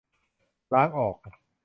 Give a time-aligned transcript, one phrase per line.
[0.73, 1.17] ล้างออก